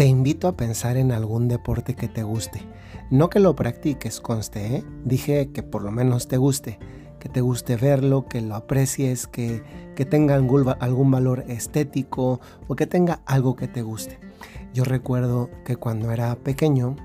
[0.00, 2.62] te invito a pensar en algún deporte que te guste.
[3.10, 4.84] No que lo practiques, conste, ¿eh?
[5.04, 6.78] dije que por lo menos te guste,
[7.18, 9.62] que te guste verlo, que lo aprecies, que,
[9.94, 14.18] que tenga algún, algún valor estético o que tenga algo que te guste.
[14.72, 16.96] Yo recuerdo que cuando era pequeño,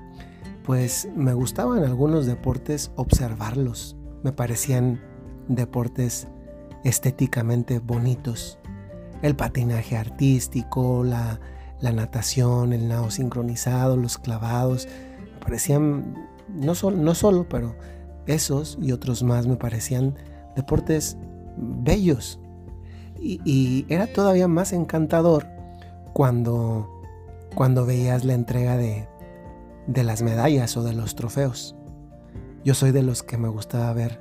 [0.64, 3.94] pues me gustaban algunos deportes observarlos.
[4.22, 5.02] Me parecían
[5.48, 6.28] deportes
[6.82, 8.58] estéticamente bonitos.
[9.20, 11.40] El patinaje artístico, la,
[11.80, 14.88] la natación, el nado sincronizado, los clavados,
[15.34, 16.14] me parecían,
[16.48, 17.76] no, no solo, pero
[18.26, 20.14] esos y otros más me parecían
[20.54, 21.16] deportes
[21.56, 22.40] bellos.
[23.18, 25.46] Y, era todavía más encantador
[26.12, 26.88] cuando,
[27.54, 29.08] cuando veías la entrega de,
[29.86, 31.74] de las medallas o de los trofeos.
[32.64, 34.20] Yo soy de los que me gustaba ver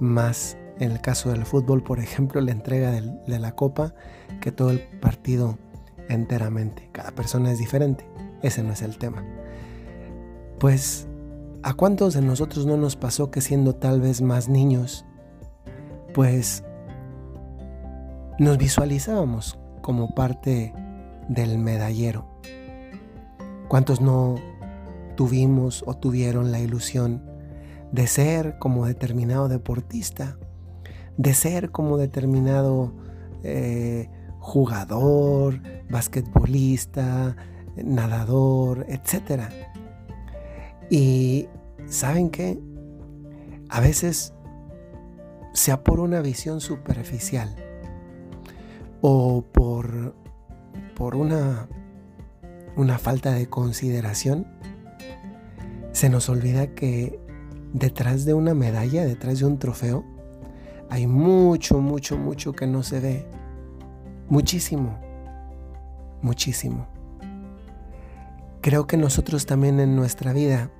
[0.00, 3.94] más en el caso del fútbol, por ejemplo, la entrega de la copa
[4.40, 5.58] que todo el partido
[6.14, 6.88] enteramente.
[6.92, 8.06] Cada persona es diferente.
[8.42, 9.24] Ese no es el tema.
[10.58, 11.06] Pues,
[11.62, 15.04] ¿a cuántos de nosotros no nos pasó que siendo tal vez más niños,
[16.14, 16.64] pues
[18.38, 20.72] nos visualizábamos como parte
[21.28, 22.26] del medallero?
[23.68, 24.36] ¿Cuántos no
[25.16, 27.22] tuvimos o tuvieron la ilusión
[27.92, 30.36] de ser como determinado deportista,
[31.16, 32.92] de ser como determinado
[33.44, 34.08] eh,
[34.42, 37.36] jugador, basquetbolista,
[37.76, 39.44] nadador, etc.
[40.90, 41.48] Y
[41.86, 42.58] ¿saben qué?
[43.68, 44.34] A veces,
[45.54, 47.54] sea por una visión superficial
[49.00, 50.14] o por,
[50.96, 51.68] por una,
[52.76, 54.46] una falta de consideración,
[55.92, 57.20] se nos olvida que
[57.72, 60.04] detrás de una medalla, detrás de un trofeo,
[60.90, 63.41] hay mucho, mucho, mucho que no se ve
[64.32, 64.96] Muchísimo,
[66.22, 66.86] muchísimo.
[68.62, 70.70] Creo que nosotros también en nuestra vida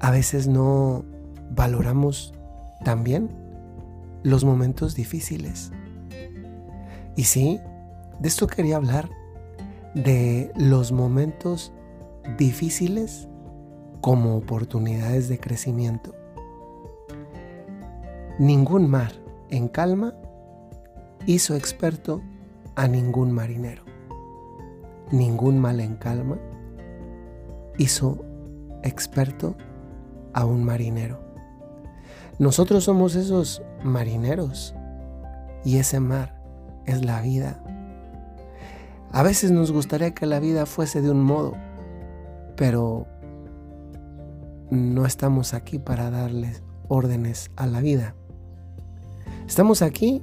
[0.00, 1.02] a veces no
[1.50, 2.34] valoramos
[2.84, 3.30] también
[4.22, 5.72] los momentos difíciles.
[7.16, 7.58] Y sí,
[8.18, 9.08] de esto quería hablar,
[9.94, 11.72] de los momentos
[12.36, 13.28] difíciles
[14.02, 16.14] como oportunidades de crecimiento.
[18.38, 19.12] Ningún mar
[19.48, 20.14] en calma
[21.34, 22.22] hizo experto
[22.74, 23.84] a ningún marinero.
[25.12, 26.38] Ningún mal en calma
[27.78, 28.24] hizo
[28.82, 29.56] experto
[30.32, 31.20] a un marinero.
[32.38, 34.74] Nosotros somos esos marineros
[35.64, 36.40] y ese mar
[36.86, 37.62] es la vida.
[39.12, 41.54] A veces nos gustaría que la vida fuese de un modo,
[42.56, 43.06] pero
[44.70, 48.14] no estamos aquí para darles órdenes a la vida.
[49.46, 50.22] Estamos aquí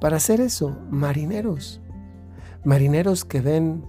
[0.00, 1.80] para hacer eso, marineros.
[2.64, 3.84] Marineros que ven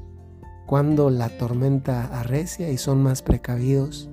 [0.65, 4.09] cuando la tormenta arrecia y son más precavidos.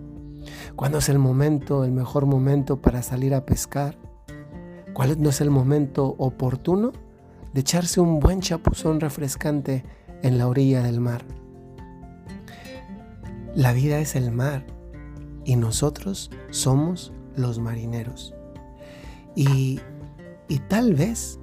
[0.76, 3.96] Cuándo es el momento, el mejor momento para salir a pescar.
[4.92, 6.92] ¿Cuál no es el momento oportuno
[7.52, 9.84] de echarse un buen chapuzón refrescante
[10.22, 11.24] en la orilla del mar?
[13.54, 14.64] La vida es el mar
[15.44, 18.34] y nosotros somos los marineros.
[19.34, 19.80] Y,
[20.48, 21.40] y tal vez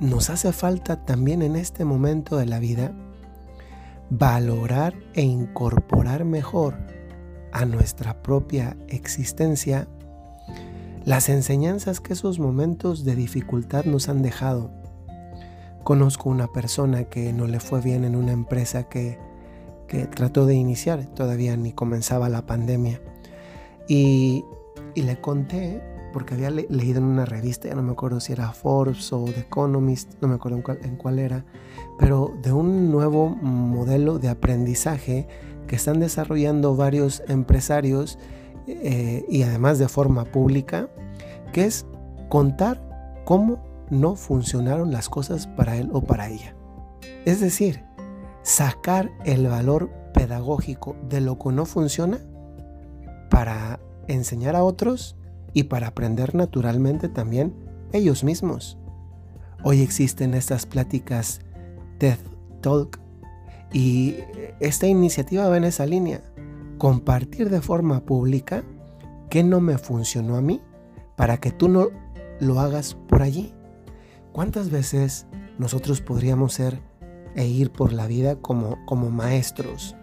[0.00, 2.92] nos hace falta también en este momento de la vida
[4.10, 6.76] valorar e incorporar mejor
[7.52, 9.88] a nuestra propia existencia
[11.04, 14.70] las enseñanzas que esos momentos de dificultad nos han dejado.
[15.84, 19.18] Conozco una persona que no le fue bien en una empresa que,
[19.86, 23.02] que trató de iniciar, todavía ni comenzaba la pandemia,
[23.86, 24.44] y,
[24.94, 25.82] y le conté
[26.14, 29.40] porque había leído en una revista, ya no me acuerdo si era Forbes o The
[29.40, 31.44] Economist, no me acuerdo en cuál, era,
[31.98, 35.26] pero de un nuevo modelo de aprendizaje
[35.66, 38.20] que están desarrollando varios empresarios
[38.68, 40.88] eh, y además de forma pública,
[41.52, 41.84] que es
[42.28, 42.80] contar
[43.24, 43.58] cómo
[43.90, 46.54] no funcionaron las cosas para él o para ella.
[47.24, 47.82] Es decir,
[48.42, 52.20] sacar el valor pedagógico de lo que no funciona
[53.30, 55.16] para enseñar a otros
[55.54, 57.54] y para aprender naturalmente también
[57.92, 58.76] ellos mismos.
[59.62, 61.40] Hoy existen estas pláticas
[61.98, 62.18] TED
[62.60, 62.98] Talk
[63.72, 64.16] y
[64.60, 66.22] esta iniciativa va en esa línea.
[66.76, 68.64] Compartir de forma pública
[69.30, 70.60] qué no me funcionó a mí
[71.16, 71.88] para que tú no
[72.40, 73.54] lo hagas por allí.
[74.32, 75.26] ¿Cuántas veces
[75.58, 76.80] nosotros podríamos ser
[77.36, 79.94] e ir por la vida como, como maestros?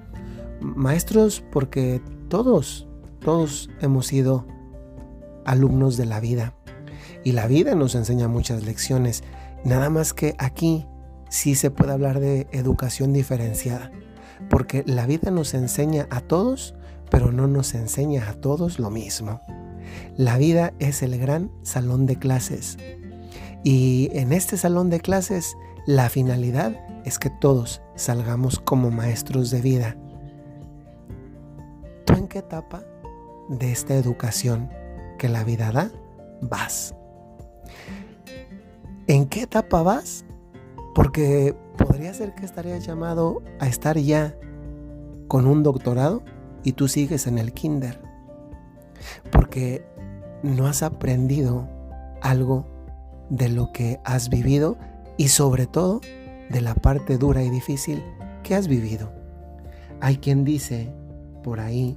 [0.62, 2.88] Maestros porque todos,
[3.20, 4.46] todos hemos sido
[5.46, 6.54] alumnos de la vida.
[7.24, 9.24] Y la vida nos enseña muchas lecciones.
[9.64, 10.88] Nada más que aquí
[11.30, 13.92] sí se puede hablar de educación diferenciada.
[14.50, 16.74] porque la vida nos enseña a todos,
[17.12, 19.40] pero no nos enseña a todos lo mismo.
[20.18, 22.78] La vida es el gran salón de clases.
[23.64, 25.56] Y en este salón de clases,
[25.86, 29.96] la finalidad es que todos salgamos como maestros de vida.
[32.06, 32.84] ¿Tú en qué etapa
[33.50, 34.70] de esta educación
[35.22, 35.92] que la vida da
[36.42, 36.96] vas?
[39.06, 40.26] ¿En qué etapa vas?
[40.96, 44.36] Porque podría ser que estarías llamado a estar ya
[45.28, 46.24] con un doctorado
[46.64, 48.02] y tú sigues en el kinder.
[49.32, 49.86] Porque
[50.42, 51.70] no has aprendido
[52.24, 52.66] algo
[53.30, 54.76] de lo que has vivido
[55.18, 56.02] y sobre todo
[56.50, 58.04] de la parte dura y difícil
[58.42, 59.14] que has vivido.
[60.00, 60.92] Hay quien dice
[61.44, 61.96] por ahí,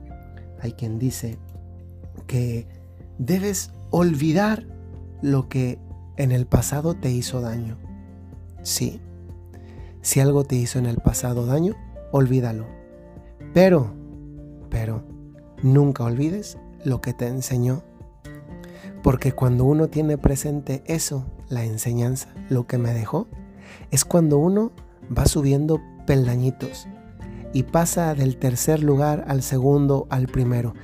[0.60, 1.38] hay quien dice
[2.26, 2.73] que
[3.19, 4.66] debes olvidar
[5.22, 5.78] lo que
[6.16, 7.78] en el pasado te hizo daño.
[8.62, 9.00] Sí,
[10.00, 11.75] si algo te hizo en el pasado daño,
[12.12, 12.66] olvídalo.
[13.52, 13.94] Pero,
[14.70, 15.02] pero,
[15.62, 17.82] nunca olvides lo que te enseñó.
[19.02, 23.28] Porque cuando uno tiene presente eso, la enseñanza, lo que me dejó,
[23.90, 24.72] es cuando uno
[25.17, 26.87] va subiendo peldañitos
[27.52, 30.75] y pasa del tercer lugar al segundo, al primero.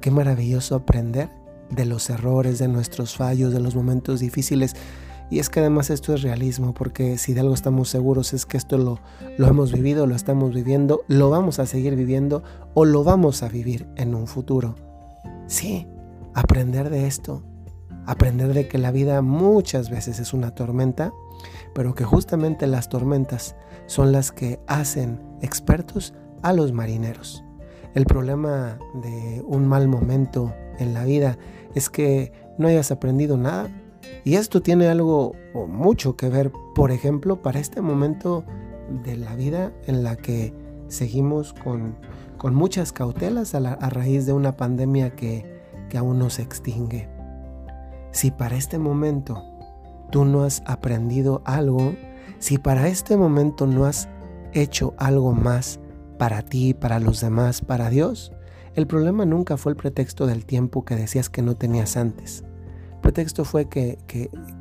[0.00, 1.30] Qué maravilloso aprender
[1.74, 4.74] de los errores, de nuestros fallos, de los momentos difíciles.
[5.30, 8.56] Y es que además esto es realismo, porque si de algo estamos seguros es que
[8.56, 9.00] esto lo,
[9.38, 12.42] lo hemos vivido, lo estamos viviendo, lo vamos a seguir viviendo
[12.74, 14.74] o lo vamos a vivir en un futuro.
[15.46, 15.86] Sí,
[16.34, 17.42] aprender de esto,
[18.06, 21.12] aprender de que la vida muchas veces es una tormenta,
[21.74, 23.56] pero que justamente las tormentas
[23.86, 27.43] son las que hacen expertos a los marineros.
[27.94, 31.38] El problema de un mal momento en la vida
[31.74, 33.68] es que no hayas aprendido nada.
[34.24, 38.44] Y esto tiene algo o mucho que ver, por ejemplo, para este momento
[39.04, 40.52] de la vida en la que
[40.88, 41.96] seguimos con,
[42.36, 47.08] con muchas cautelas a, a, raíz de una pandemia que, que aún no se extingue.
[48.10, 49.42] Si para este momento
[50.10, 51.94] tú no has aprendido algo,
[52.40, 54.08] si para este momento no has
[54.52, 55.80] hecho algo más
[56.18, 58.32] para ti, para los demás, para Dios,
[58.74, 62.44] el problema nunca fue el pretexto del tiempo que decías que no tenías antes.
[62.94, 63.98] El pretexto fue que,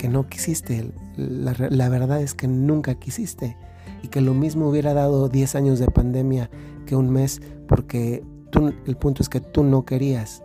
[0.09, 0.91] no quisiste.
[1.15, 3.57] La, la, verdad es que nunca quisiste.
[4.03, 6.49] Y que lo mismo hubiera dado 10 años de pandemia
[6.85, 10.43] que un mes porque tú, el punto es que tú no querías.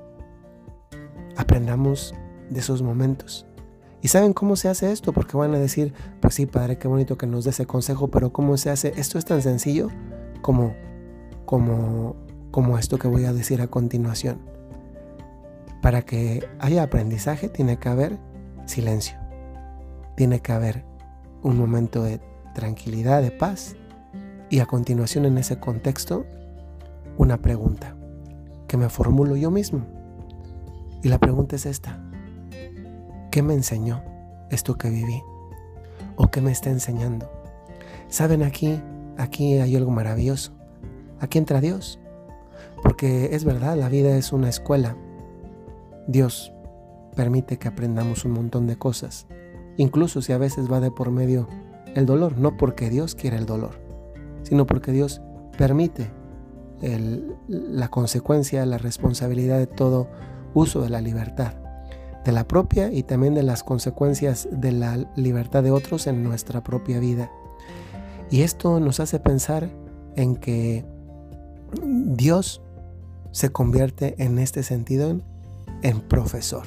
[1.36, 2.14] Aprendamos
[2.48, 3.46] de esos momentos.
[4.00, 5.12] ¿Y saben cómo se hace esto?
[5.12, 8.32] Porque van a decir, pues sí, padre, qué bonito que nos dé ese consejo, pero
[8.32, 8.92] ¿cómo se hace?
[8.96, 9.88] Esto es tan sencillo
[10.40, 10.74] como,
[11.48, 12.14] como,
[12.50, 14.38] como esto que voy a decir a continuación.
[15.80, 18.18] Para que haya aprendizaje tiene que haber
[18.66, 19.16] silencio.
[20.14, 20.84] Tiene que haber
[21.42, 22.20] un momento de
[22.54, 23.76] tranquilidad, de paz.
[24.50, 26.26] Y a continuación en ese contexto,
[27.16, 27.96] una pregunta
[28.66, 29.86] que me formulo yo mismo.
[31.02, 31.98] Y la pregunta es esta.
[33.30, 34.02] ¿Qué me enseñó
[34.50, 35.22] esto que viví?
[36.16, 37.32] ¿O qué me está enseñando?
[38.08, 38.82] Saben, aquí,
[39.16, 40.57] aquí hay algo maravilloso.
[41.20, 41.98] Aquí entra Dios.
[42.82, 44.96] Porque es verdad, la vida es una escuela.
[46.06, 46.52] Dios
[47.16, 49.26] permite que aprendamos un montón de cosas,
[49.76, 51.48] incluso si a veces va de por medio
[51.96, 53.80] el dolor, no porque Dios quiere el dolor,
[54.44, 55.20] sino porque Dios
[55.56, 56.10] permite
[57.48, 60.08] la consecuencia, la responsabilidad de todo
[60.54, 61.54] uso de la libertad
[62.24, 66.62] de la propia y también de las consecuencias de la libertad de otros en nuestra
[66.62, 67.30] propia vida.
[68.30, 69.70] Y esto nos hace pensar
[70.14, 70.84] en que
[72.08, 72.62] Dios
[73.32, 75.20] se convierte en este sentido
[75.82, 76.64] en, profesor.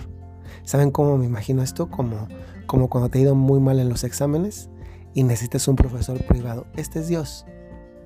[0.64, 1.90] ¿Saben cómo me imagino esto?
[1.90, 2.28] Como,
[2.68, 4.70] como cuando te ha ido muy mal en los exámenes
[5.16, 6.68] y necesitas un profesor privado.
[6.76, 7.48] Este es Dios.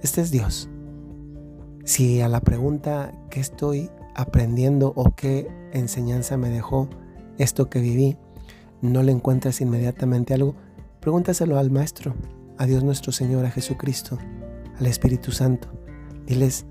[0.02, 0.70] Este es Dios.
[1.84, 6.88] Si a la pregunta ¿qué estoy aprendiendo o qué enseñanza me dejó
[7.38, 8.16] esto que viví,
[8.82, 10.56] no le encuentras inmediatamente algo,
[11.02, 12.16] pregúntaselo al Maestro,
[12.58, 14.18] a Dios nuestro Señor, a Jesucristo,
[14.80, 15.68] al Espíritu Santo.
[16.26, 16.66] Diles,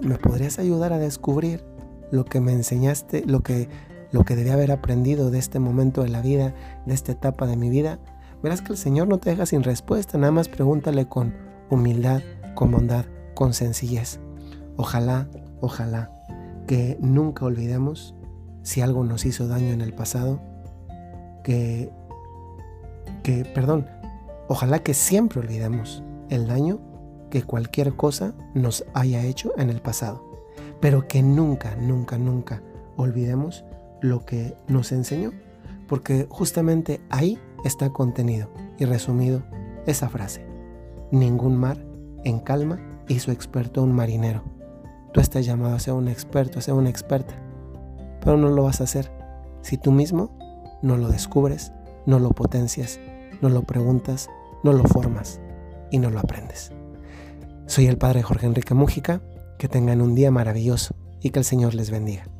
[0.00, 1.64] ¿me podrías ayudar a descubrir
[2.10, 3.68] lo que me enseñaste, lo que,
[4.10, 6.54] lo que debía haber aprendido de este momento de la vida,
[6.86, 7.98] de esta etapa de mi vida?
[8.42, 11.34] Verás que el Señor no te deja sin respuesta, nada más pregúntale con
[11.70, 12.22] humildad,
[12.54, 14.20] con bondad, con sencillez.
[14.76, 15.28] Ojalá,
[15.60, 16.10] ojalá
[16.66, 18.14] que nunca olvidemos
[18.62, 20.40] si algo nos hizo daño en el pasado,
[21.44, 21.90] que,
[23.22, 23.86] que, perdón,
[24.48, 26.80] ojalá que siempre olvidemos el daño
[27.32, 30.22] que cualquier cosa nos haya hecho en el pasado,
[30.82, 32.62] pero que nunca, nunca, nunca
[32.98, 33.64] olvidemos
[34.02, 35.32] lo que nos enseñó,
[35.88, 39.42] porque justamente ahí está contenido y resumido
[39.86, 40.46] esa frase.
[41.10, 41.82] Ningún mar
[42.22, 44.42] en calma hizo experto a un marinero.
[45.14, 47.34] Tú estás llamado a ser un experto, a ser una experta,
[48.20, 49.10] pero no lo vas a hacer
[49.62, 50.36] si tú mismo
[50.82, 51.72] no lo descubres,
[52.04, 53.00] no lo potencias,
[53.40, 54.28] no lo preguntas,
[54.62, 55.40] no lo formas
[55.90, 56.72] y no lo aprendes.
[57.66, 59.22] Soy el Padre Jorge Enrique Mújica,
[59.58, 62.31] que tengan un día maravilloso y que el Señor les bendiga.